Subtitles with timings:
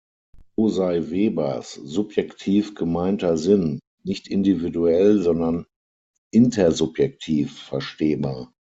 [0.57, 5.67] So sei Webers „subjektiv gemeinter Sinn“ nicht individuell, sondern
[6.31, 8.51] intersubjektiv verstehbar.